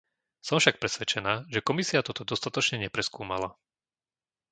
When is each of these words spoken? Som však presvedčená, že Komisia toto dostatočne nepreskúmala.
Som 0.47 0.57
však 0.59 0.79
presvedčená, 0.83 1.33
že 1.53 1.61
Komisia 1.69 2.01
toto 2.07 2.23
dostatočne 2.31 2.77
nepreskúmala. 2.85 3.49